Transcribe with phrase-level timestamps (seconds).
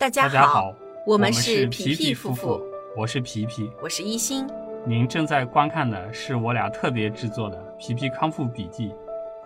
[0.00, 0.74] 大家大家好，
[1.04, 2.64] 我们是是皮皮皮夫夫妇，
[2.96, 3.70] 我是皮皮。
[3.82, 4.46] 我是一心。
[4.86, 8.88] 您正在观看的是我俩特别制作的《皮皮康复笔记》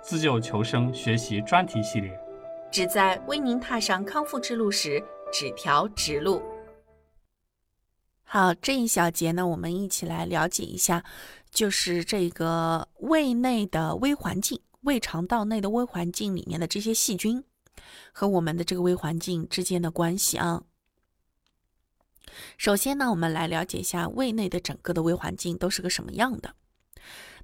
[0.01, 2.17] 自救求生学习专题系列。
[2.71, 6.41] 旨在为您踏上康复之路时指条直路。
[8.23, 11.03] 好，这一小节呢，我们一起来了解一下，
[11.51, 17.43] 就是这个胃内的微环境，胃肠道内的微环境里面的这些细菌
[18.13, 20.63] 和我们的这个微环境之间的关系啊。
[22.57, 26.55] 首先呢，我们来了解一下胃内的整个的微环境都是个什么样的。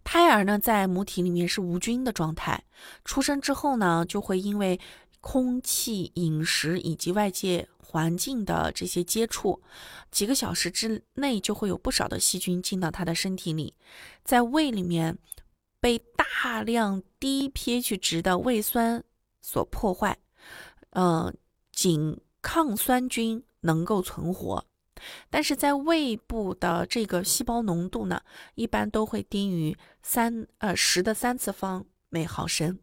[0.02, 2.64] 胎儿呢，在母体里面是无菌的状态，
[3.04, 4.80] 出生之后呢，就会因为
[5.20, 9.62] 空气、饮食以及外界环境的这些接触，
[10.10, 13.74] 几个小时之内就会有不少的细菌进到他的身体里，
[14.24, 15.18] 在胃里面
[15.78, 19.04] 被大量低 pH 值的胃酸
[19.50, 20.16] 所破坏，
[20.90, 21.34] 呃，
[21.72, 24.64] 仅抗酸菌能够存活。
[25.28, 28.22] 但是在胃部的这个细胞浓度呢，
[28.54, 32.78] 一般都会低于三呃十的三次方每毫升。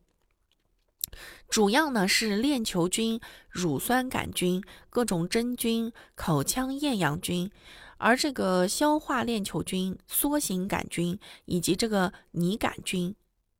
[1.47, 7.49] 主要呢是链球菌、乳酸杆菌、各种真菌、口腔厌氧菌，
[7.97, 13.15] 而这个消化链球菌、梭形杆菌以及这个拟杆菌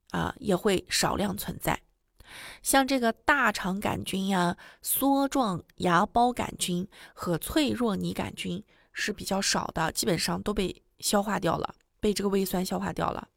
[0.10, 1.80] 啊也会少量存在。
[2.62, 13.28] 像这个大肠杆菌呀、梭状芽孢杆菌和脆弱拟杆菌是比较少的，基本上都被消化掉了，被这个胃酸消化掉了。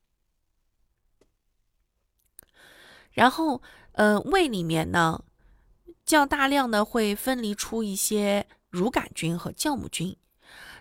[3.12, 3.61] 然后，
[3.92, 5.24] 呃，胃里面呢，
[6.06, 10.16] 较大量的会分离出一些乳杆菌和酵母菌，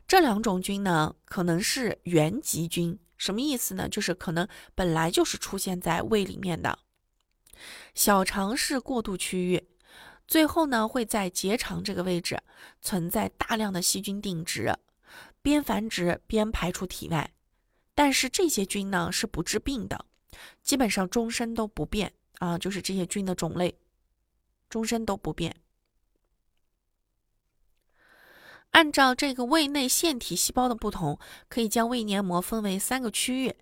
[0.08, 3.90] 这两种菌呢，可能是原籍菌，什么意思呢？
[3.90, 6.80] 就是可能本来就是出现在胃里面的。
[7.96, 9.68] 小肠是过渡区域，
[10.28, 12.42] 最后呢会在结肠这个位置
[12.82, 14.74] 存在大量的细菌定植，
[15.42, 17.32] 边繁殖边排出体外。
[17.96, 20.06] 但是这些菌呢是不治病的，
[20.64, 23.78] 基本上终身都不变啊，就是这些菌的种类，
[24.70, 25.56] 终身都不变。
[28.72, 31.20] 按照这个胃内腺体细胞的不同，
[31.50, 33.56] 可以将胃黏膜分为三个区域。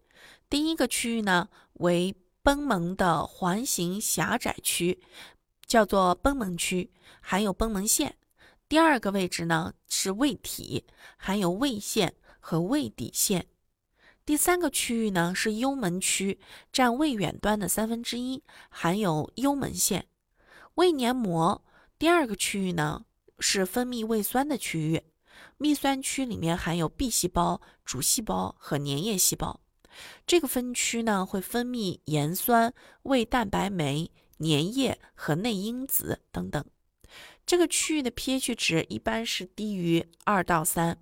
[0.49, 2.13] 第一个区域呢为
[2.47, 5.01] 贲门的环形狭窄区
[5.65, 8.15] 叫做贲门区，含有贲门腺。
[8.69, 10.85] 第二个位置呢是胃体，
[11.17, 13.47] 含有胃腺和胃底腺。
[14.25, 16.39] 第三个区域呢是幽门区，
[16.71, 20.07] 占胃远端的三分之一，含有幽门腺。
[20.75, 21.61] 胃黏膜
[21.99, 23.03] 第二个区域呢
[23.39, 25.03] 是分泌胃酸的区域，
[25.59, 29.59] 泌酸区里面含有 B 细胞、主细胞和粘液细胞。
[30.25, 36.63] 这个分区呢会分泌盐酸、胃蛋白酶、粘液和内因子等等。
[37.45, 40.97] 这个区域的 pH 值一般是低于二到三，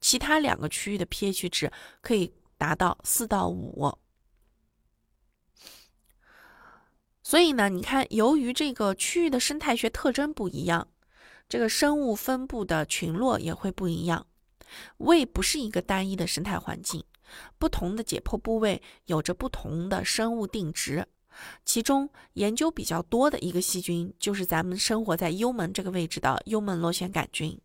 [0.00, 1.70] 其他两个区域的 pH 值
[2.00, 3.98] 可以达到四到五。
[7.22, 10.88] 所以呢，你看，由于这个区域的生态学特征不一样，
[11.48, 14.26] 这个生物分布的群落也会不一样。
[14.98, 17.04] 胃不是一个单一的生态环境。
[17.58, 21.06] 不同的解剖部位有着不同的生物定植，
[21.64, 27.60] 其中研究比较多的一个细菌就是咱们生活在幽门这个位置的幽门螺旋杆菌。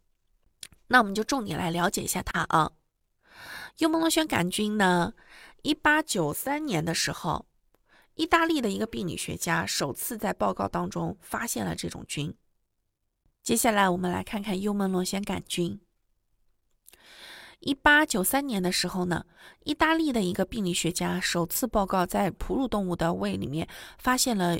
[0.87, 2.71] 那我们就重点来了解一下它啊。
[3.77, 5.13] 幽门螺旋杆菌呢，
[5.61, 7.45] 一八九三年的时候，
[8.15, 12.35] 意大利的一个病理学家首次在报告当中发现了这种菌。
[13.41, 15.79] 接下来我们来看看幽门螺旋杆菌。
[17.61, 19.23] 一八九三年的时候呢，
[19.63, 23.67] 意大利的一个病理学家首次报告在哺乳动物的胃里面
[23.99, 24.59] 发现了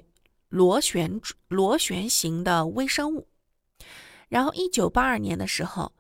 [0.50, 3.28] 螺旋螺旋形的微生物。
[4.30, 5.94] 然后一九八二年的时候，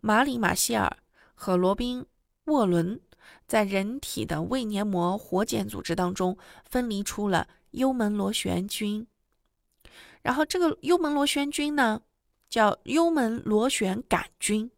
[0.00, 0.96] 马里马歇尔
[1.34, 2.04] 和罗宾
[2.46, 3.00] 沃伦
[3.46, 9.06] 在人体的胃黏膜活检组织当中分离出了幽门螺旋菌。
[10.22, 12.02] 然后这个幽门螺旋菌呢，
[12.50, 14.68] 叫幽门螺旋杆菌。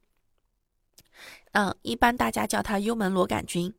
[1.53, 3.75] 嗯，一般大家叫它幽门螺杆菌。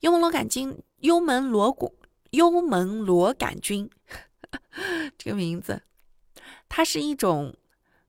[0.00, 1.90] 幽门螺杆菌，幽门螺杆，
[2.30, 3.88] 幽门螺杆菌，
[5.18, 5.82] 这个名字，
[6.68, 7.54] 它是一种，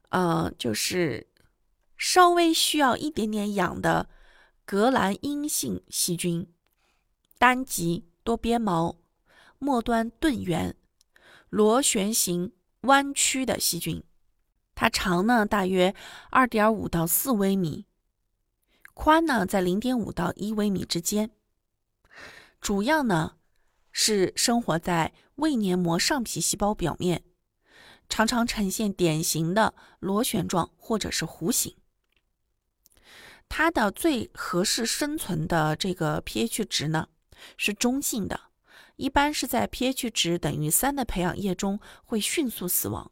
[0.10, 1.28] 呃，就是
[1.98, 4.10] 稍微需要一点点氧的
[4.66, 6.48] 革兰阴性细菌，
[7.38, 8.96] 单极多边毛，
[9.60, 10.76] 末端钝圆，
[11.50, 12.52] 螺旋形
[12.82, 14.04] 弯曲的细菌。
[14.74, 15.94] 它长呢大约
[16.32, 17.86] 二点五到四微米。
[18.94, 21.32] 宽呢在零点五到一微米之间，
[22.62, 23.38] 主要呢
[23.92, 27.24] 是生活在胃黏膜上皮细胞表面。
[28.10, 31.76] 常常呈现典型的螺旋状或者是弧形。
[33.50, 37.08] 它的最合适生存的这个 pH 值呢
[37.58, 38.40] 是中性的，
[38.98, 43.12] 一般是在 pH 值等于三的培养液中会迅速死亡。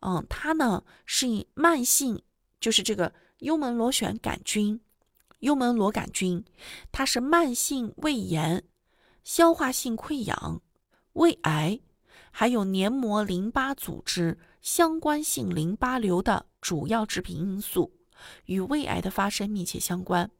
[0.00, 2.22] 嗯，它呢是以慢性，
[2.60, 4.80] 就是这个幽门螺旋杆菌，
[5.44, 6.42] 幽门螺杆菌，
[6.90, 8.64] 它是慢性胃炎、
[9.22, 10.62] 消化性溃疡、
[11.12, 11.80] 胃癌，
[12.30, 17.92] 还有黏膜淋巴组织相关性淋巴瘤的主要致病因素。
[18.46, 20.30] 与胃癌的发生密切相关。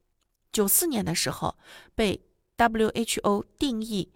[0.50, 1.58] 九四年的时候，
[1.94, 2.24] 被
[2.56, 4.10] WHO 定义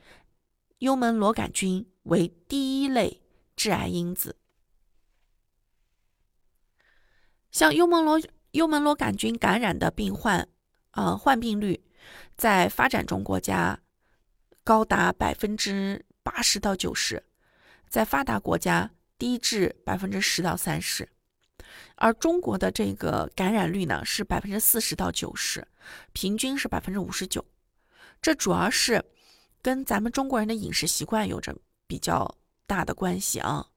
[0.79, 3.21] 幽门螺杆菌为第一类
[3.55, 4.37] 致癌因子。
[7.51, 8.19] 像幽门螺
[8.53, 10.49] 幽门螺杆菌感染的病患，
[10.99, 11.81] 呃，患病率
[12.37, 13.79] 在发展中国家
[14.65, 17.23] 高达百分之八十到九十，
[17.89, 21.09] 在发达国家低至百分之十到三十。
[21.95, 25.65] 而中国的这个感染率呢是百分之四十到九十，
[26.13, 27.45] 平均是百分之五十九。
[28.21, 29.05] 这主要是
[29.63, 31.57] 跟咱们中国人的饮食习惯有着
[31.87, 32.37] 比较
[32.67, 33.69] 大的关系啊。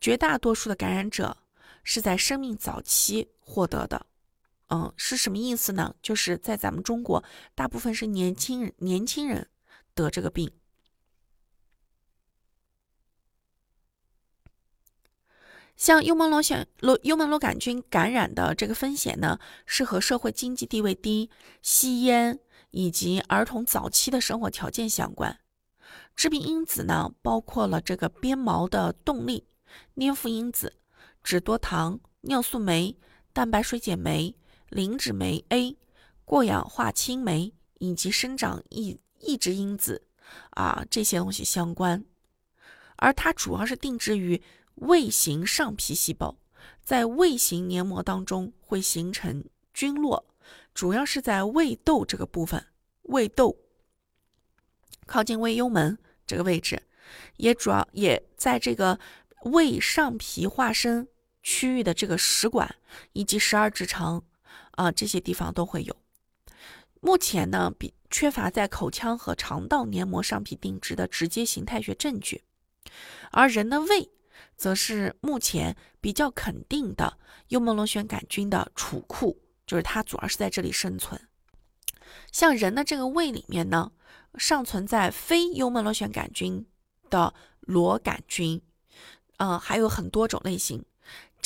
[0.00, 1.36] 绝大多数的感染者
[1.84, 4.04] 是在生命早期获得的。
[4.68, 5.94] 嗯，是什么意思呢？
[6.02, 7.22] 就是在咱们中国，
[7.54, 9.48] 大部分是年轻人，年轻人
[9.94, 10.50] 得这个病。
[15.76, 16.66] 像幽门螺旋
[17.02, 21.30] 幽门螺杆菌感染的这个风险呢，是和社会经济地位低、
[21.60, 22.40] 吸烟
[22.70, 25.38] 以及儿童早期的生活条件相关。
[26.16, 29.46] 致病因子呢，包括了这个鞭毛的动力、
[29.96, 30.76] 粘附因子、
[31.22, 32.98] 脂多糖、尿素酶、
[33.34, 34.34] 蛋白水解酶、
[34.68, 35.76] 磷脂酶 A、
[36.24, 40.06] 过氧化氢酶以及生长抑抑制因子
[40.50, 42.04] 啊这些东西相关，
[42.96, 44.42] 而它主要是定制于。
[44.76, 46.36] 胃型上皮细胞
[46.84, 49.42] 在胃型黏膜当中会形成
[49.72, 50.26] 菌落，
[50.74, 52.62] 主要是在胃窦这个部分，
[53.04, 53.56] 胃窦
[55.06, 55.96] 靠近胃幽门
[56.26, 56.82] 这个位置，
[57.38, 59.00] 也主要也在这个
[59.44, 61.08] 胃上皮化生
[61.42, 62.76] 区域的这个食管
[63.14, 64.22] 以及十二指肠
[64.76, 65.94] 啊这些地方都会有。
[67.00, 72.44] 目前呢，比缺乏在口腔和肠道黏膜上皮定植的直接形态学证据，
[73.30, 74.10] 而人的胃。
[74.54, 77.18] 则是目前比较肯定的
[77.48, 81.20] 幽门螺旋杆菌的储库，就是它主要是在这里生存。
[82.32, 83.92] 像人的这个胃里面呢，
[84.38, 86.66] 尚存在非幽门螺旋杆菌
[87.10, 88.62] 的螺杆菌，
[89.36, 90.84] 呃，还有很多种类型。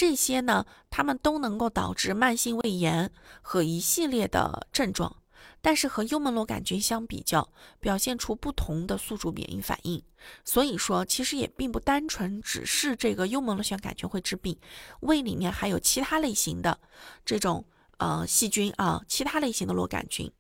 [0.01, 3.13] 这些呢，它们都能够导致慢性胃炎
[3.43, 5.15] 和一系列的症状。
[5.61, 10.03] 但是和幽门螺杆菌相比较，表现出不同的宿主免疫反应，
[10.43, 14.59] 所以说其实也并不单纯只是这个幽门螺旋杆菌会治病，
[15.01, 16.81] 胃里面还有其他类型的
[17.23, 17.63] 这种
[17.99, 20.33] 呃细菌啊，其他类型的螺杆菌，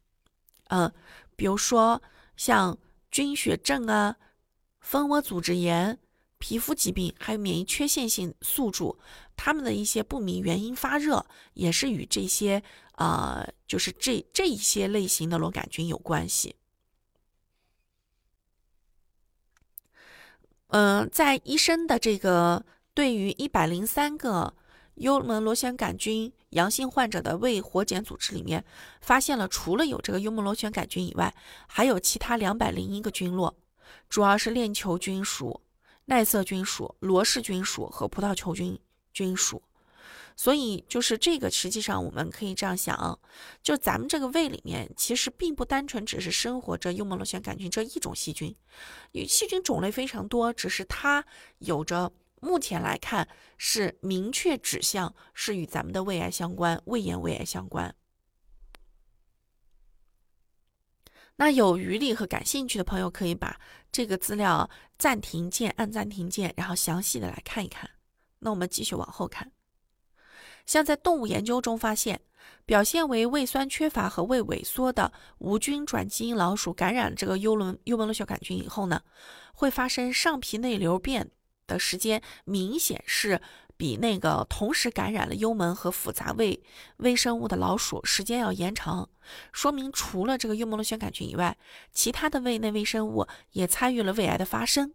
[0.69, 0.91] 嗯，
[1.37, 2.03] 比如说
[2.35, 2.79] 像
[3.11, 4.17] 菌血症啊、
[4.81, 5.99] 蜂窝组织炎。
[6.41, 8.99] 皮肤疾病还有免疫缺陷性宿主，
[9.37, 12.63] 他们的一些不明原因发热，也是与这些
[12.97, 16.57] 呃，就是这这一些类型的螺杆菌有关系。
[20.69, 22.65] 嗯，在医生的这个
[22.95, 24.55] 对于一百零三个
[24.95, 28.64] 幽门螺旋杆菌阳性患者的胃活检组织里面，
[29.03, 31.35] 发现了除了有这个幽门螺旋杆菌以外，
[31.67, 33.55] 还有其他两百零一个菌落，
[34.09, 35.61] 主要是链球菌属。
[36.11, 38.76] 奈瑟菌属、罗氏菌属和葡萄球菌
[39.12, 39.62] 菌属，
[40.35, 43.17] 所以就是这个，实际上我们可以这样想，
[43.62, 48.57] 就咱们这个胃里面其实并不单纯只是生活着幽门螺旋杆菌这一种细菌，
[49.29, 51.25] 细菌种类非常多，只是它
[51.59, 57.95] 有着目前来看是明确指向是与咱们的胃癌相关，胃炎、胃癌相关。
[61.37, 63.59] 那有余力和感兴趣的朋友，可以把
[63.92, 64.68] 这个资料
[64.99, 67.88] 暂停键按暂停键，然后详细的来看一看。
[68.38, 69.50] 那我们继续往后看，
[70.66, 72.20] 像在动物研究中发现，
[72.64, 79.02] 表现为胃酸缺乏和胃萎缩的无菌转基因老鼠感染这个幽门幽门螺旋杆菌以后呢，
[79.52, 81.30] 会发生上皮内瘤变
[81.66, 83.40] 的时间明显是。
[83.81, 86.63] 比那个同时感染了幽门和复杂胃
[86.99, 89.09] 微生物的老鼠时间要延长，
[89.55, 91.57] 说明除了这个幽门螺旋杆菌以外，
[91.91, 94.93] 其他的胃内微生物也参与了胃癌的发生。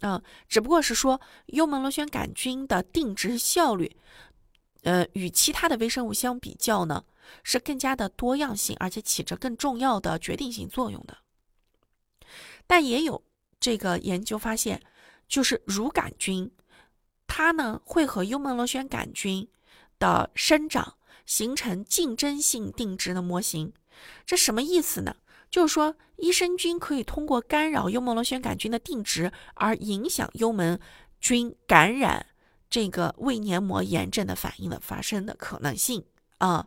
[0.00, 3.96] 嗯，只不过是说幽门螺旋杆菌的定植效率，
[4.82, 7.04] 呃，与其他的微生物相比较呢，
[7.44, 11.18] 是更加的多样性，而且起着更重要的决定性作用的。
[12.66, 13.22] 但也有
[13.60, 14.82] 这个研究发现，
[15.28, 16.50] 就是乳杆菌。
[17.26, 19.48] 它呢会和幽门螺旋杆菌
[19.98, 23.72] 的生长形成竞争性定植的模型。
[24.24, 25.16] 这什么意思呢？
[25.50, 30.78] 就是说，益生菌可以通过干扰幽门螺旋杆菌的定植，而影响幽门
[31.20, 32.26] 菌感染
[32.68, 36.04] 这个胃黏膜炎症的反应的发生的可能性
[36.38, 36.66] 啊。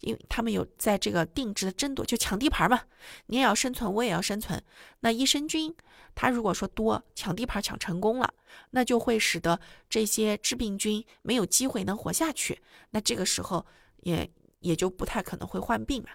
[0.00, 2.82] 因为他们有在这个定植的争夺，就抢地盘嘛。
[3.26, 4.62] 你也要生存，我也要生存。
[5.00, 5.74] 那益生菌
[6.14, 8.34] 它如果说多抢地盘抢成功了，
[8.70, 12.60] 那就会使得这些致病菌没有机会能活下去。
[12.90, 13.66] 那这个时候
[14.02, 14.30] 也
[14.60, 16.08] 也就不太可能会患病了。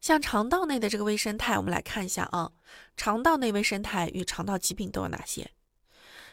[0.00, 2.52] 像肠道内的这个微生态，我们来看一下啊，
[2.96, 5.50] 肠道内微生态与肠道疾病都有哪些？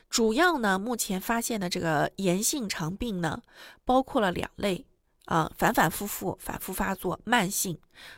[0.10, 3.42] 主要呢，目前发现的这个炎性肠病呢，
[3.84, 4.86] 包括了两类
[5.26, 7.78] 啊，反反复复、反复发作、慢性，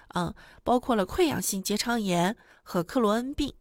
[0.10, 3.52] 啊，包括了溃疡性结肠炎和克罗恩病，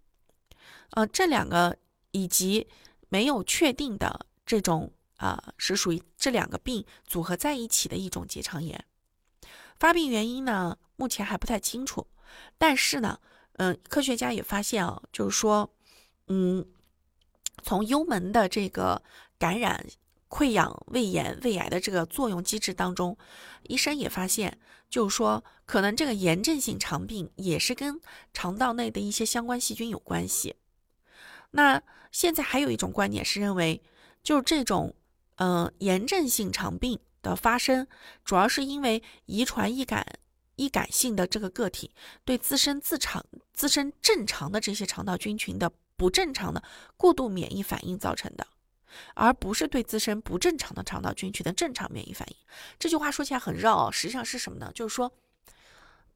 [0.91, 1.79] 啊，这两个
[2.11, 2.69] 以及
[3.09, 8.85] 没有确定的这种啊，是属于这两个病组合在一起的一种结肠炎。
[9.79, 12.07] 发病原因呢，目前还不太清楚，
[12.59, 13.19] 但是呢，
[13.55, 15.71] 嗯，科学家也发现啊，就是说，
[16.27, 16.67] 嗯。
[17.67, 19.03] 从幽门的这个
[19.41, 19.85] 感染、
[20.29, 23.19] 溃疡、胃炎、胃癌的这个作用机制当中，
[23.65, 24.57] 医生也发现，
[24.89, 28.01] 就是说，可能这个炎症性肠病也是跟
[28.33, 30.55] 肠道内的一些相关细菌有关系。
[31.51, 31.83] 那
[32.13, 33.83] 现在还有一种观点是认为，
[34.23, 34.95] 就是这种
[35.39, 37.89] 嗯炎症性肠病的发生，
[38.25, 40.07] 主要是因为遗传易感、
[40.55, 41.91] 易感性的这个个体
[42.25, 45.73] 对自身自常、自身正常的这些肠道菌群的。
[45.97, 46.63] 不正常的
[46.97, 48.47] 过度免疫反应造成的，
[49.15, 52.37] 而不是对自身不正常的肠道菌群的正常免疫反应。
[52.79, 54.71] 这句话说起来很绕，实际上是什么呢？
[54.75, 55.11] 就是说，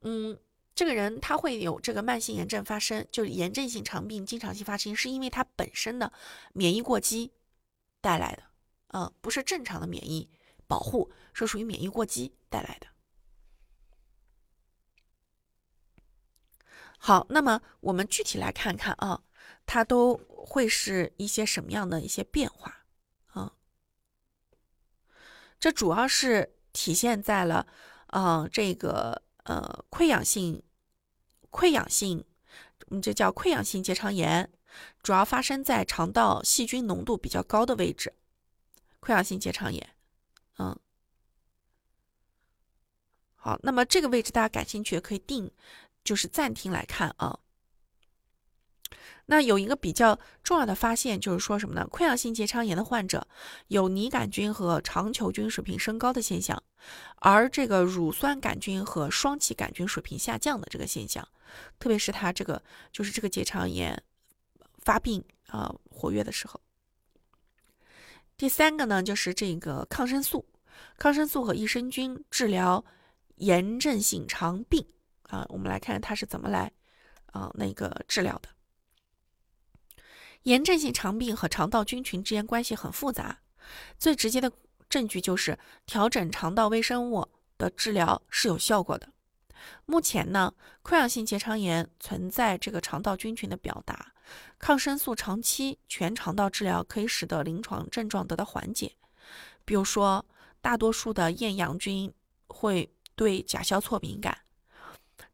[0.02, 0.38] 嗯，
[0.74, 6.12] 这个人他会有这个慢性炎症发生，就是炎症性肠病经常性发生，是因为他本身的
[6.52, 7.32] 免疫过激
[8.02, 8.42] 带来的，
[8.88, 10.28] 嗯，不是正常的免疫
[10.66, 12.86] 保护，是属于免疫过激带来的。
[16.98, 19.22] 好，那么我们具体来看看啊。
[19.66, 22.84] 它都会是一些什么样的一些变化
[23.26, 23.52] 啊？
[25.58, 27.66] 这主要是体现在了，
[28.08, 30.62] 呃，这个呃溃疡性
[31.50, 32.24] 溃疡性，
[32.86, 34.50] 我们这叫溃疡性结肠炎，
[35.02, 38.14] 主要发生在肠道细菌浓度比较高的位置。
[39.00, 39.94] 溃疡性结肠炎，
[40.58, 40.78] 嗯，
[43.34, 45.50] 好，那么这个位置大家感兴趣可以定，
[46.04, 47.38] 就是暂停来看啊。
[49.30, 51.86] 那有一个比较重要的发现，就是说什么呢？
[51.88, 53.24] 溃疡性结肠炎的患者
[53.68, 56.60] 有拟杆菌和肠球菌水平升高的现象，
[57.20, 61.26] 而这个乳酸杆菌和双歧杆菌水平下降的这个现象，
[61.78, 62.60] 特别是他这个
[62.90, 64.02] 就是这个结肠炎
[64.80, 66.60] 发病啊活跃的时候。
[68.36, 70.44] 第三个呢，就是这个抗生素，
[70.98, 72.84] 抗生素和益生菌治疗
[73.36, 74.84] 炎症性肠病
[75.28, 76.72] 啊，我们来看它是怎么来
[77.26, 78.48] 啊那个治疗的。
[80.44, 83.38] 炎症性肠病和肠道菌群之间关系很复杂，
[83.98, 84.50] 最直接的
[84.88, 87.28] 证据就是调整肠道微生物
[87.58, 89.08] 的治疗是有效果的。
[89.84, 94.14] 目前呢，溃疡性结肠炎存在这个肠道菌群的表达，
[94.58, 98.96] 抗生素长期全肠道治疗可以使得临床症状得到缓解。
[99.66, 100.24] 比如说，
[100.62, 102.10] 大多数的厌氧菌
[102.48, 104.38] 会对甲硝唑敏感，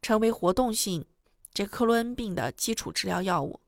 [0.03, 1.07] 成为活动性
[1.55, 3.61] 这克罗恩病的基础治疗药物。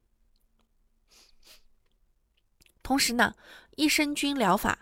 [2.89, 3.35] 同时呢，
[3.77, 4.79] 益生菌疗法，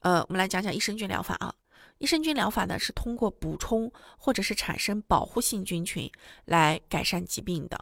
[0.00, 1.54] 呃，我们来讲讲益生菌疗法啊。
[1.98, 6.10] 益生菌疗法呢是通过补充或者是产生保护性菌群
[6.46, 7.78] 来改善疾病的。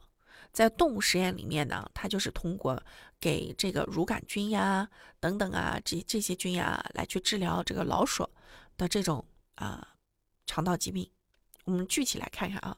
[0.52, 2.82] 在动物实验里面呢，它就是通过
[3.18, 4.86] 给这个乳杆菌呀
[5.20, 8.28] 等等啊这这些菌呀来去治疗这个老鼠
[8.76, 9.88] 的这种啊
[10.44, 11.10] 肠道疾病。
[11.64, 12.76] 我们具体来看看啊，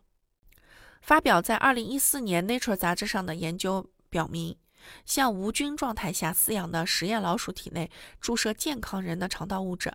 [1.03, 4.57] 发表在二零一四年 Nature 杂志上的研究表明。
[5.05, 9.93] 向无菌状态下饲养的实验老鼠体内注射健康人的肠道物质，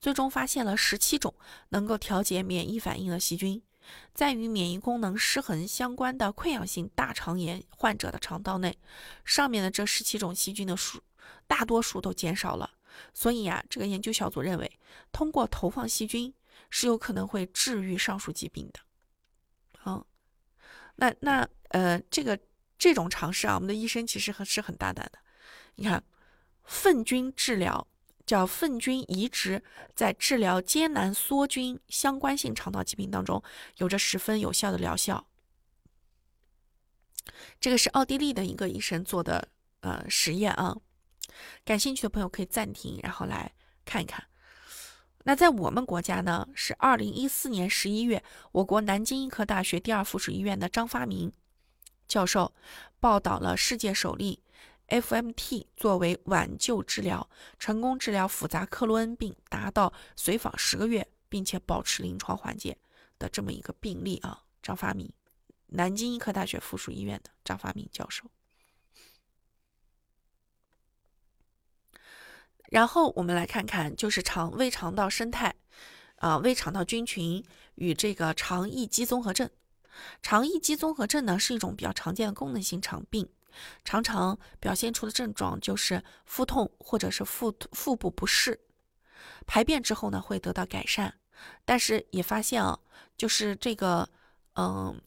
[0.00, 1.34] 最终发现了十七种
[1.70, 3.62] 能够调节免疫反应的细菌。
[4.14, 8.78] 在与免疫功能失衡相关的溃疡性大肠炎患者的肠道内，
[9.24, 11.02] 上面的这十七种细菌的数
[11.46, 12.70] 大多数都减少了。
[13.12, 14.78] 所以呀，这个研究小组认为，
[15.12, 16.32] 通过投放细菌
[16.70, 18.80] 是有可能会治愈上述疾病的。
[19.78, 20.06] 好，
[20.96, 22.38] 那那呃这个。
[22.78, 25.18] 这种尝试啊，我们的医生其实很是很大胆的。
[25.76, 26.04] 你看，
[26.64, 27.86] 粪菌治疗
[28.26, 29.62] 叫粪菌移植，
[29.94, 33.42] 在治疗艰难梭菌相关性肠道疾病当中，
[33.76, 35.26] 有着十分有效的疗效。
[37.60, 39.48] 这个是奥地利的一个医生做的
[39.80, 40.76] 呃实验啊。
[41.64, 43.52] 感兴趣的朋友可以暂停，然后来
[43.84, 44.24] 看一看。
[45.24, 51.32] 那在我们国家呢，是二零一四年十一月，我国南京医科大学第二附属医院的张发明
[52.14, 52.54] 教授
[53.00, 54.40] 报道了世界首例
[54.86, 57.28] FMT 作为挽救治疗，
[57.58, 62.78] 成功治疗复杂克罗恩病，达到随访十个月，并且保持临床缓解
[63.18, 64.44] 的这么一个病例啊。
[64.62, 65.12] 张发明，
[65.66, 68.30] 南京医科大学附属医院的张发明教授。
[72.70, 75.56] 然后我们来看看，就是肠胃肠道生态，
[76.18, 77.44] 啊，胃肠道菌群
[77.74, 79.50] 与这个肠易激综合症。
[80.22, 83.28] 肠易激综合症呢是一种比较常见的功能性肠病，
[83.84, 88.60] 常常表现出的症状就是腹痛或者是腹腹部不适，
[89.46, 91.14] 排便之后呢会得到改善，
[91.64, 92.78] 但是也发现啊，
[93.16, 94.08] 就是这个，
[94.54, 95.00] 嗯，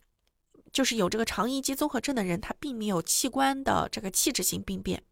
[0.72, 5.04] 就是有这个肠易激综合症的人，他并没有器官的这个器质性病变。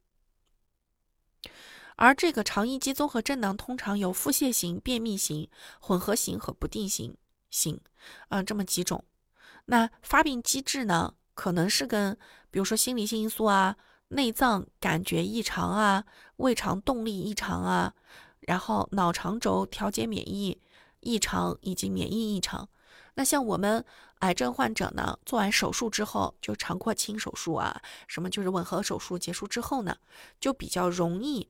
[1.98, 7.16] 而这个肠易激综合症呢，通常有腹泻型、便秘型、混合型和不定型
[7.50, 7.80] 型，
[8.28, 9.06] 啊，这么几种。
[9.66, 12.18] 那发病机制呢，可能是跟
[12.52, 13.76] 比如说心理性因素啊、
[14.10, 16.06] 内脏感觉异常啊、
[16.38, 17.94] 胃肠动力异常啊，
[18.42, 20.62] 然后脑肠轴调节免疫
[21.00, 22.70] 异常以及免疫异常。
[23.16, 23.84] 那像我们
[24.20, 29.98] 癌症患者呢，做完手术之后，就肠廓清手术啊，什么就是吻合手术结束之后呢，
[30.40, 31.50] 就比较容易。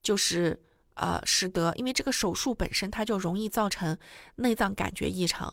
[0.00, 0.62] 就是
[0.94, 3.98] 呃，使得因为这个手术本身它就容易造成
[4.36, 5.52] 内脏感觉异常，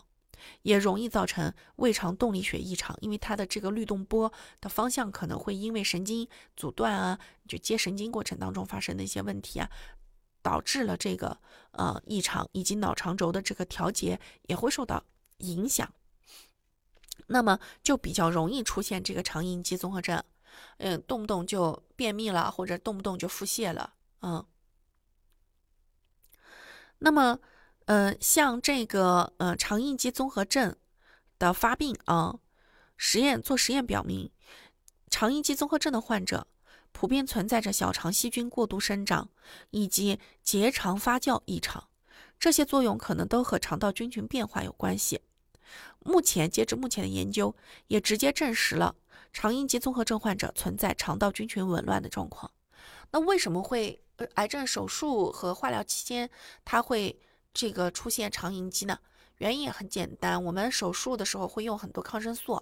[0.63, 9.69] 也容易造成胃肠动力学异常，因为它的这个律动波的方向可能会因为神经阻断啊，就接神经过程当中发生的一些问题啊，
[10.41, 11.39] 导致了这个
[11.71, 15.03] 呃异常，以及脑肠轴的这个调节也会受到
[15.37, 15.93] 影响，
[17.27, 20.23] 那么就比较容易出现这个肠应激综合症，
[20.77, 23.93] 嗯，动不动就便秘了，或者动不动就腹泻了。
[24.21, 24.45] 嗯，
[26.99, 27.39] 那么，
[27.85, 30.75] 呃，像这个呃肠应激综合症
[31.37, 32.39] 的发病啊，
[32.97, 34.31] 实验做实验表明，
[35.09, 36.47] 肠应激综合症的患者
[36.91, 39.29] 普遍存在着小肠细菌过度生长
[39.69, 41.87] 以及结肠发酵异常，
[42.39, 45.21] 这些作用可能都和肠道菌群变化有关系。
[45.99, 47.55] 目前，截至目前的研究
[47.87, 48.95] 也直接证实了
[49.31, 52.51] 肠应激综合症患者存在肠道菌群紊乱的状况。
[53.11, 54.01] 那为什么会？
[54.35, 56.29] 癌症手术和化疗期间，
[56.63, 57.19] 它会
[57.55, 58.99] 这个出现肠应激呢？
[59.37, 62.61] 原因也很简单，我们手术的时候会用很多抗生素，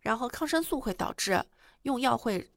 [0.00, 1.44] 然后抗生素会导致
[1.82, 2.48] 用药会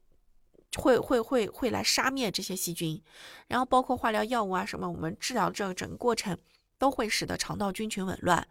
[0.76, 3.02] 会会会会来杀灭这些细菌，
[3.48, 6.38] 然后包括化疗药物啊什么，我们治疗这个整个过程
[6.78, 8.46] 都会使得肠道菌群紊乱。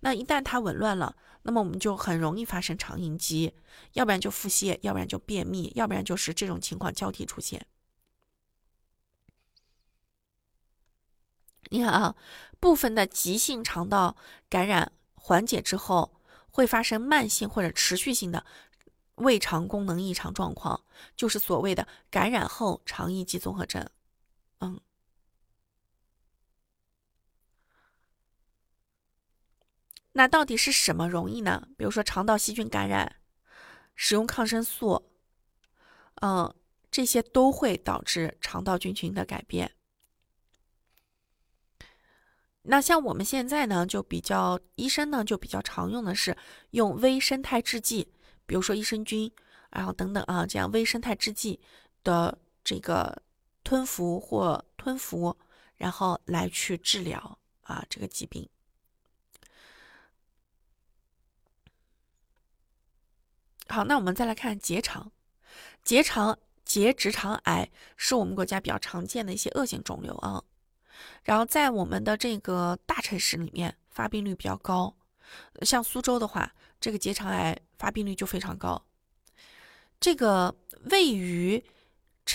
[0.00, 3.54] 那一旦它紊乱了，那么我们就很容易发生肠应激，
[3.92, 7.64] 要不然就腹泻，要不然就便秘，要不然就是这种情况交替出现。
[11.70, 12.14] 你看啊，
[12.58, 14.16] 部分的急性肠道
[14.48, 18.44] 感染缓解之后，会发生慢性或者持续性的
[19.16, 20.84] 胃肠功能异常状况，
[21.16, 23.88] 就是所谓的感染后肠易激综合症。
[24.58, 24.80] 嗯，
[30.12, 31.68] 那到底是什么容易呢？
[31.78, 33.16] 比如说肠道细菌感染，
[33.94, 35.08] 使用抗生素，
[36.16, 36.52] 嗯，
[36.90, 39.76] 这些都会导致肠道菌群的改变。
[42.70, 46.36] 那像我们现在呢，就比较医生呢就比较常用的是
[46.70, 48.06] 用微生态制剂，
[48.46, 49.28] 比如说益生菌，
[49.70, 51.58] 然后等等啊，这样微生态制剂
[52.04, 53.22] 的这个
[53.64, 55.36] 吞服或吞服，
[55.78, 58.48] 然后来去治疗啊这个疾病。
[63.66, 65.10] 好，那我们再来看结肠，
[65.82, 70.44] 结肠结直肠癌是我们国家比较常见的一些恶性肿瘤啊。
[71.22, 74.94] 然后在我们的这个大城市里面，发病率比较高，
[75.62, 78.82] 像苏州的话，这个结肠癌发病率就非常高。
[79.98, 80.54] 这个
[80.90, 81.62] 位于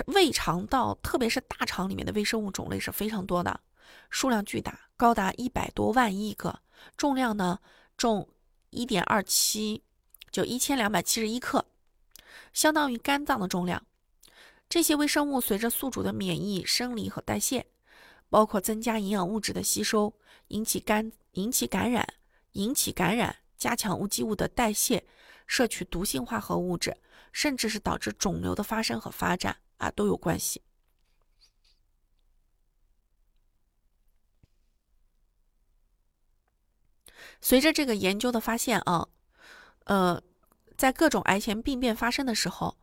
[0.07, 3.59] 胃肠道，特别是大肠里面的微生物种类是非常多的，
[4.09, 6.59] 数量巨大，高达一百多万亿个，
[6.95, 7.59] 重量呢
[7.97, 8.27] 重
[8.69, 9.81] 一点二七，
[10.31, 11.65] 就一千两百七十一克，
[12.53, 13.83] 相当于肝脏的重量。
[14.67, 17.65] 这些微生物随着宿主的免疫、生理和代谢。
[18.29, 20.13] 包括增加营养物质的吸收，
[20.49, 22.07] 引起肝引起感染，
[22.53, 25.05] 引起感染，加强无机物的代谢，
[25.47, 26.95] 摄取毒性化合物质，
[27.31, 30.61] 甚至是导致肿瘤的发生和发展啊都有关系。
[37.41, 39.07] 随着这个研究的发现啊，
[39.83, 40.21] 呃，
[40.75, 42.75] 在各种癌前病变发生的时候，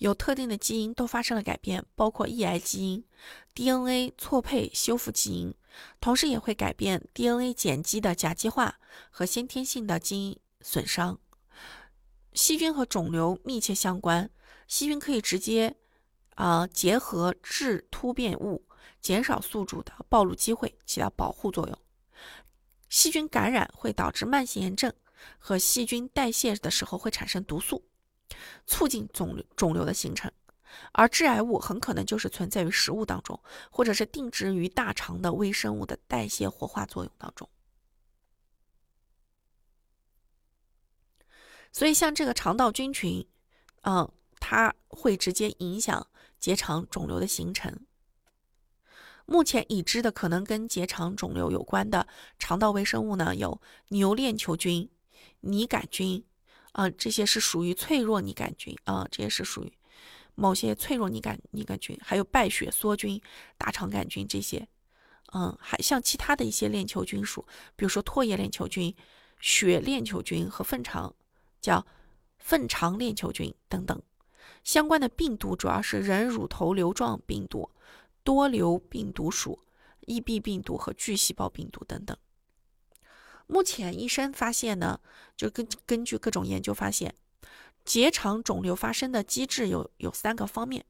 [0.00, 3.04] 有特定的基因都发生了改变，包括抑癌基因、
[3.54, 5.54] DNA 错配修复基因，
[6.00, 8.78] 同时也会改变 DNA 碱基的甲基化
[9.10, 11.20] 和先天性的基因损伤。
[12.32, 14.30] 细菌和肿瘤密切相关，
[14.66, 15.76] 细菌可以直接
[16.34, 18.64] 啊结合致突变物，
[19.02, 21.78] 减少宿主的暴露机会，起到保护作用。
[22.88, 24.90] 细菌感染会导致慢性炎症，
[25.38, 27.84] 和细菌代谢的时候会产生毒素。
[28.66, 30.30] 促进肿瘤肿瘤的形成，
[30.92, 33.40] 而致癌物很可能就是存在于食物当中，
[33.70, 37.48] 或者是定植于大肠的微生物的代谢活化作用当中。
[41.72, 43.26] 所以，像这个肠道菌群，
[43.82, 47.86] 嗯，它会直接影响结肠肿瘤的形成。
[49.26, 52.08] 目前已知的可能跟结肠肿瘤有关的
[52.40, 54.90] 肠道微生物呢，有牛链球菌、
[55.40, 56.24] 拟杆菌。
[56.72, 59.72] 啊，这些是属于脆弱拟杆菌啊，这些是属于
[60.34, 63.20] 某些脆弱拟杆拟杆菌，还有败血梭菌、
[63.58, 64.68] 大肠杆菌这些，
[65.32, 67.44] 嗯，还像其他的一些链球菌属，
[67.76, 68.94] 比如说唾液链球菌、
[69.40, 71.14] 血链球菌和粪肠
[71.60, 71.86] 叫
[72.38, 74.00] 粪肠链球菌等等。
[74.62, 77.70] 相关的病毒主要是人乳头瘤状病毒、
[78.22, 79.58] 多瘤病毒属、
[80.06, 82.16] EB 病毒和巨细胞病毒等等。
[83.50, 85.00] 目前医生发现呢，
[85.36, 87.14] 就根根据各种研究发现，
[87.84, 90.84] 结肠肿瘤发生的机制有有三个方面。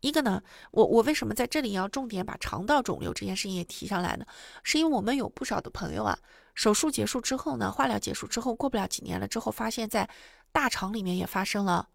[0.00, 4.24] 一个呢，我我为什么在这里要重点把肠道肿瘤这件事情也提上来呢？
[4.62, 6.16] 是因为我们有不少的朋友啊，
[6.54, 10.08] 手术结束之后呢，化疗结束之后，过不了几年了之后，发现在
[10.52, 11.88] 大肠里面也发生了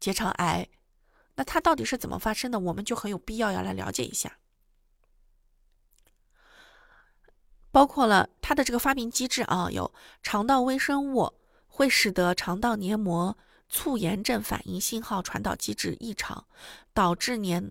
[0.00, 0.66] 结肠癌。
[1.34, 2.58] 那它到底是怎么发生的？
[2.58, 4.38] 我们就很有必要要来了解一下。
[7.72, 11.32] 包括了它的这个发病机制啊，有肠道微生物
[11.68, 16.44] 会使得肠道黏膜促炎症反应信号传导机制异常，
[16.92, 17.70] 导致黏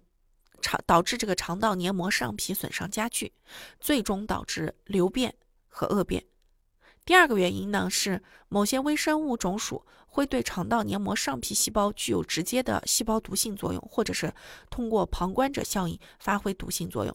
[0.61, 3.33] 肠导致这个肠道黏膜上皮损伤加剧，
[3.81, 5.35] 最终导致瘤变
[5.67, 6.23] 和恶变。
[7.03, 14.33] 第二个原因呢是某些微生物种属会对肠道黏膜上皮细胞具有直接的细胞毒性作用，或者是
[14.69, 17.13] 通过旁观者效应发挥毒性作用。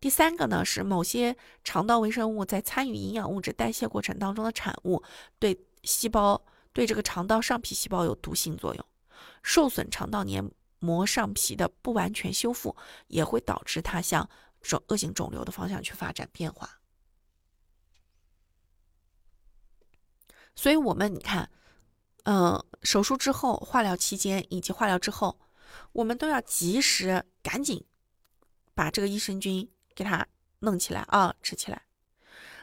[0.00, 5.02] 第三个呢是某些肠道微生物在参与营养物质代谢过程当中的产物，
[5.38, 8.86] 对细胞对这个肠道上皮细胞有毒性作用，
[9.42, 10.46] 受损肠道黏
[10.78, 12.76] 膜上皮的不完全修复，
[13.06, 14.28] 也会导致它向
[14.60, 16.68] 肿恶性肿瘤的方向去发展变化。
[20.54, 21.50] 所以，我们你看，
[22.24, 25.40] 嗯，手术之后、化疗期间以及化疗之后，
[25.92, 27.84] 我们都要及时赶紧
[28.74, 29.68] 把这个益生菌。
[29.94, 30.26] 给它
[30.60, 31.82] 弄起来啊，吃起来。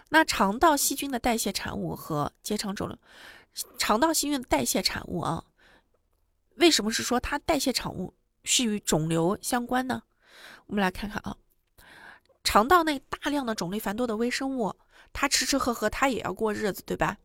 [0.09, 2.97] 那肠道细菌的代谢产物和结肠肿瘤，
[3.77, 5.45] 肠道细菌的代谢产物啊，
[6.55, 8.13] 为什么是说它代谢产物
[8.43, 10.03] 是与肿瘤相关呢？
[10.67, 11.37] 我们来看看啊，
[12.43, 14.75] 肠道内大量的种类繁多的微生物，
[15.13, 17.17] 它吃吃喝喝，它也要过日子，对吧？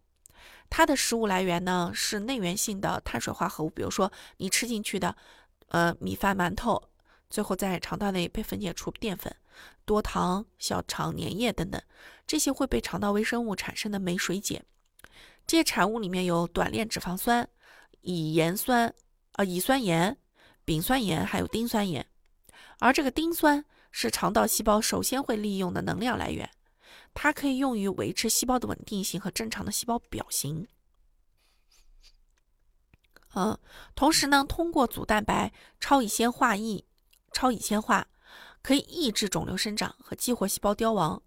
[0.68, 5.16] 它的食物来源呢是内源性的碳水化合物，比如说你吃进去的，
[5.68, 6.82] 呃，米饭、馒头，
[7.28, 9.34] 最后在肠道内被分解出淀粉。
[9.84, 11.80] 多糖、小肠粘液等等，
[12.26, 14.62] 这些会被肠道微生物产生的酶水解。
[15.46, 17.48] 这些产物里面有短链脂肪酸、
[18.00, 18.92] 乙盐酸、
[19.32, 20.18] 啊乙酸盐、
[20.64, 22.04] 丙酸盐，还有丁酸盐。
[22.80, 26.50] 而这个丁酸是肠道细胞首先会利用的能量来源，
[27.14, 30.66] 它可以用于维持细胞的稳定性和正常的细胞表型。
[33.34, 33.58] 嗯，
[33.94, 36.84] 同时呢，通过组蛋白超乙酰化异、
[37.32, 38.06] 超乙酰化。
[38.62, 41.22] 可以抑制肿瘤生长和激活细胞凋亡，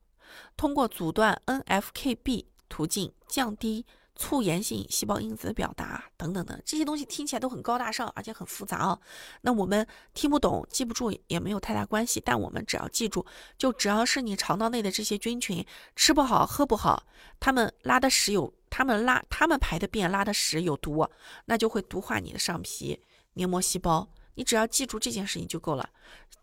[0.58, 9.00] 通过阻断 NFKB 途径降低促炎性细胞因子的表达等等的这些东西听起来都很高大上，而且很复杂啊。
[9.40, 13.26] 那我们听不懂、记不住也没有太大关系，但我们只要记住，
[13.58, 17.08] 就只要是你肠道内的这些菌群吃不好、喝不好，
[17.40, 21.08] 他们拉的屎有，他们拉他们排的便、拉的屎有毒，
[21.46, 23.02] 那就会毒化你的上皮
[23.36, 24.10] 黏膜细胞。
[24.40, 25.90] 你只要记住这件事情就够了，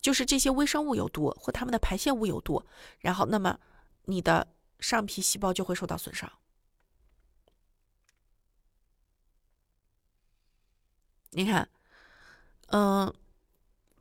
[0.02, 2.62] 就是这些微生物有毒或它们的排泄物有毒，
[2.98, 3.58] 然后那么
[4.04, 4.46] 你的
[4.78, 6.30] 上皮细胞就会受到损伤。
[11.30, 11.66] 你看，
[12.66, 13.10] 嗯，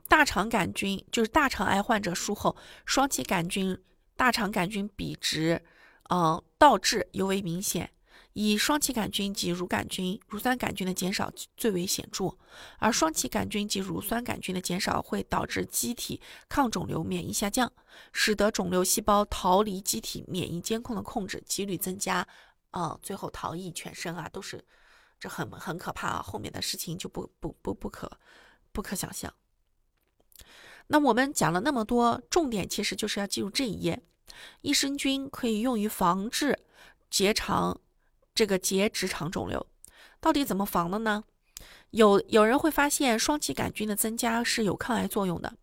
[0.10, 3.82] 大肠杆菌就是大肠癌患者术后双歧杆菌
[4.18, 5.64] 大肠杆菌比值，
[6.10, 7.94] 嗯，倒置尤为明显。
[8.38, 12.36] 以双歧杆菌及乳杆菌、乳酸杆菌的减少最为显著，
[12.80, 16.20] 而双歧杆菌及乳酸杆菌的减少会导致机体
[16.50, 17.72] 抗肿瘤免疫下降，
[18.12, 22.28] 使得肿瘤细胞逃离机体免疫监控的控制，几率增加，
[22.72, 24.62] 啊，最后逃逸全身啊，都是
[25.18, 26.22] 这很很可怕啊！
[26.22, 28.20] 后面的事情就不不不不可
[28.74, 29.34] 不可想象。
[30.88, 34.04] 那我们讲了那么多，重点其实就是要记住这一页：
[34.60, 36.60] 益生菌可以用于防治
[37.10, 37.80] 结肠
[38.36, 39.66] 这个结直肠肿瘤。
[40.20, 41.24] 到底怎么防的呢？
[41.92, 45.54] 有有人会发现双歧杆菌的增加是有抗癌作用的。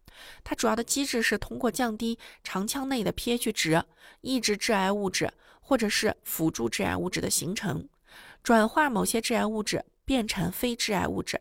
[0.43, 3.85] 它主要的机制是通过降低肠腔内的 pH 值，
[4.23, 5.31] 抑制致癌物质，
[5.61, 7.89] 或者是辅助致癌物质的形成，
[8.43, 11.41] 转化某些致癌物质变成非致癌物质，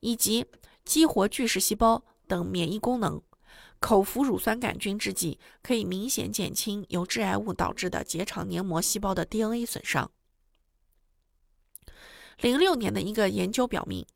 [0.00, 0.46] 以及
[0.84, 3.20] 激活巨噬细胞等免疫功能。
[3.80, 10.10] 口服乳酸杆菌制剂可以明显减轻由致癌物导致的结肠黏膜细胞的 DNA 损伤。
[12.40, 14.06] 零六年的一个研究表明，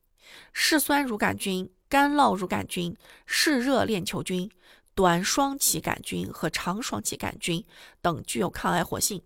[0.53, 1.71] 嗜酸乳杆菌。
[1.89, 4.51] 干酪乳杆菌、嗜热链球菌、
[4.93, 7.65] 短双歧杆菌和长双歧杆菌
[8.03, 9.23] 等具有抗癌活性。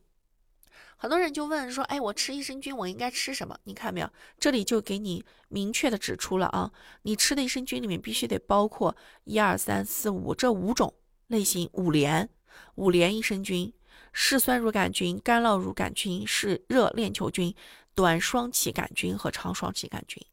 [0.98, 4.12] 很多人就问说：“哎，我吃益生菌，我应该吃什么？”你看没有？
[4.38, 10.92] 这里就给你明确的指出了啊，你吃的益生菌里面必须得包括一二三四五这五种
[11.28, 12.28] 类型，五联
[12.74, 13.72] 五联益生菌：
[14.12, 17.54] 嗜酸乳杆菌、干酪乳杆菌、嗜热链球菌、
[17.94, 20.24] 短双歧杆菌和长双歧杆菌。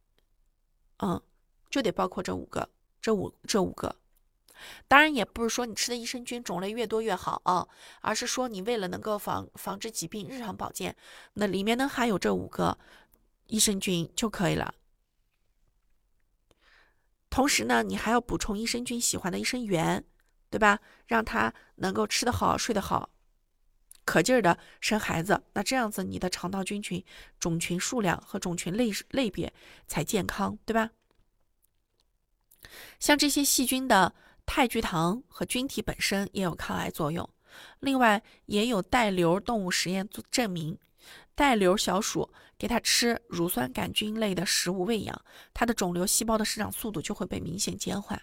[0.97, 1.21] 嗯。
[1.69, 2.69] 就得包括这五个，
[3.01, 3.93] 这五这五个，
[4.87, 7.67] 当然也不是说你吃的益生菌种类越多越好啊，
[7.99, 10.95] 而是说你为了能够防防治疾病、日常保健，
[11.33, 12.79] 那里面能含有这五个
[13.47, 14.73] 益生菌就可以了。
[17.29, 20.01] 同时呢，你还要补充益生菌喜欢的益生元，
[20.49, 20.79] 对吧？
[21.05, 23.09] 让它能够吃得好、睡得好，
[24.07, 25.43] 可劲儿的生孩子。
[25.53, 27.03] 那这样子，你的肠道菌群
[27.37, 29.53] 种群数量和种群类类别
[29.85, 30.91] 才健康，对吧？
[32.99, 34.13] 像这些细菌的
[34.45, 37.29] 肽聚糖和菌体本身也有抗癌作用。
[37.81, 40.77] 另外，也有带瘤动物实验证明，
[41.35, 45.21] 带瘤小鼠给它吃乳酸杆菌类的食物喂养，
[45.53, 48.21] 它的肿瘤细胞的生长速度就会被明显减缓。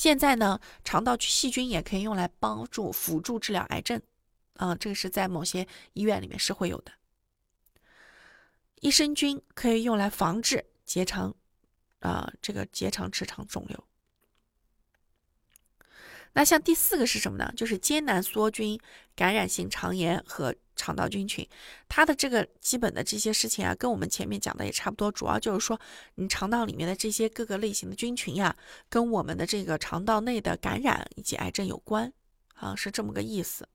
[0.00, 4.00] 现在呢，肠道细菌也可以用来帮助辅助治疗癌症，
[4.54, 6.92] 啊，这个是在某些医院里面是会有的。
[8.76, 11.36] 益生菌可以用来防治结肠，
[11.98, 13.84] 啊，这个结肠直肠肿瘤。
[16.32, 17.52] 那像第四个是什么呢？
[17.56, 18.80] 就是艰难梭菌、
[19.16, 21.46] 感染性肠炎和肠道菌群。
[21.88, 25.10] 它的这个基本的这些事情啊，跟我们前面讲的也差不多。
[25.10, 25.78] 主要就是说，
[26.14, 28.56] 你肠道里面的这些各个类型的菌群呀，
[28.88, 32.12] 跟我们的这个肠道内的感染以及癌症有关，
[32.54, 33.68] 啊，是这么个意思。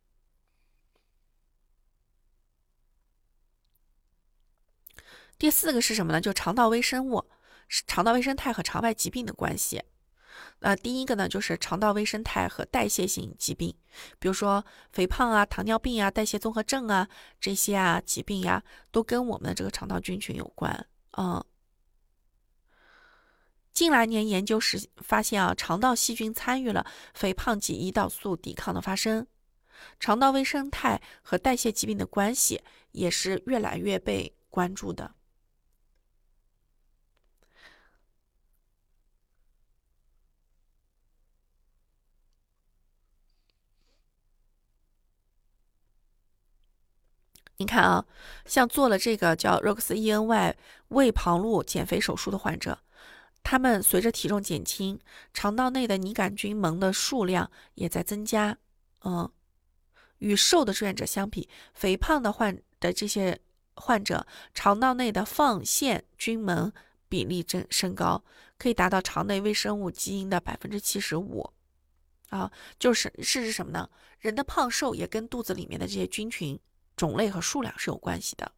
[5.38, 6.22] 第四个是什么呢？
[6.22, 7.26] 就肠道微生物、
[7.86, 9.84] 肠道微生态和肠外疾病的关系。
[10.66, 13.72] 呃第一个呢，就是肠道微生态和代谢性疾病，
[14.18, 17.08] 比如说肥胖啊、糖尿病啊、代谢综合症啊
[17.40, 20.88] 这些啊疾病呀，都跟我们的这个肠道菌群有关。
[21.20, 21.46] 嗯，
[23.72, 29.28] 近来年研究时发现啊，肠道细菌参与了肥胖及胰岛素抵抗的发生，
[30.00, 35.14] 肠道微生态和代谢疾病的关系也是越来越被关注的。
[47.58, 48.06] 你看啊，
[48.46, 50.54] 像做了这个叫 ROX-ENY
[50.90, 52.78] 胃旁路减肥手术的患者，
[53.44, 55.00] 他们随着体重减轻，
[55.34, 58.58] 肠道内的拟杆菌门的数量也在增加。
[59.06, 59.32] 嗯，
[60.18, 63.40] 与瘦的志愿者相比，肥胖的患的这些
[63.76, 66.74] 患者，肠道内的放线菌门
[67.08, 68.22] 比例增升高，
[68.58, 71.50] 可以达到肠内微生物基因的百分之七十五。
[72.30, 73.90] 啊，就是是指什么呢？
[74.20, 76.60] 人的胖瘦也跟肚子里面的这些菌群。
[76.96, 78.52] 种类和数量是有关系的，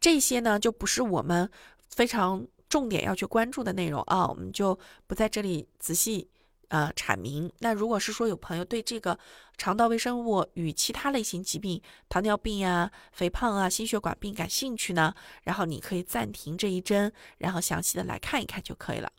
[0.00, 1.50] 这些呢就不是我们
[1.88, 6.28] 非常重点要去关注的内容啊，我们就不在这里仔细
[6.68, 7.52] 呃阐明。
[7.58, 9.18] 那如果是说有朋友对这个
[9.58, 19.12] 肠道微生物与其他类型疾病，糖尿病啊、肥胖啊、心血管病感兴趣呢，然后你可以暂停这一针，然后详细的来看一看就可以了。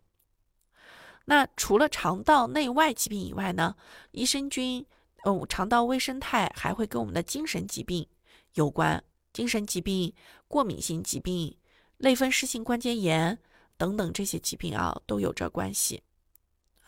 [1.26, 3.76] 那除了肠道内外疾病以外呢，
[4.12, 4.86] 益生菌。
[5.26, 8.08] 嗯，肠道微生态还会跟我们的精神疾病
[8.54, 10.14] 有关，精神疾病、
[10.48, 11.58] 过敏性疾病、
[11.98, 13.40] 类风湿性关节炎
[13.76, 16.04] 等等这些疾病啊，都有着关系。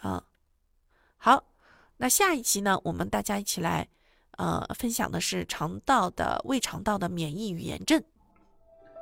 [0.02, 0.24] 啊，
[1.18, 1.44] 好，
[1.98, 3.88] 那下一期呢，我们大家一起来，
[4.38, 8.02] 呃，分享的是肠道的胃肠道的免疫与炎症。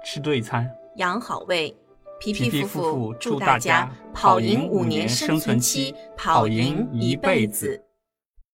[0.05, 1.75] 吃对餐，养好胃，
[2.21, 7.83] 皮皮夫妇祝大家跑赢五年生存期，跑赢一辈子。